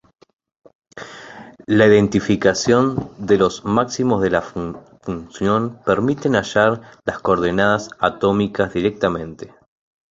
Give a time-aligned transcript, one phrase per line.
[1.67, 9.53] La identificación de los máximos de la función permite hallar las coordenadas atómicas directamente.